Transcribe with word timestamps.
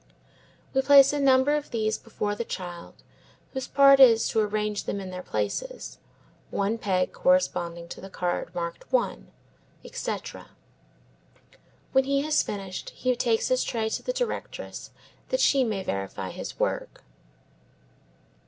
We 0.73 0.81
place 0.81 1.13
a 1.13 1.19
number 1.19 1.55
of 1.55 1.69
these 1.69 1.99
before 1.99 2.33
the 2.33 2.43
child 2.43 2.95
whose 3.53 3.67
part 3.67 3.99
is 3.99 4.27
to 4.29 4.39
arrange 4.39 4.85
them 4.85 4.99
in 4.99 5.11
their 5.11 5.21
places, 5.21 5.99
one 6.49 6.79
peg 6.79 7.13
corresponding 7.13 7.87
to 7.89 8.01
the 8.01 8.09
card 8.09 8.55
marked 8.55 8.91
one, 8.91 9.27
etc. 9.85 10.47
When 11.91 12.05
he 12.05 12.21
has 12.23 12.41
finished 12.41 12.89
he 12.95 13.15
takes 13.15 13.49
his 13.49 13.63
tray 13.63 13.89
to 13.89 14.01
the 14.01 14.11
directress 14.11 14.89
that 15.29 15.39
she 15.39 15.63
may 15.63 15.83
verify 15.83 16.31
his 16.31 16.59
work. 16.59 17.03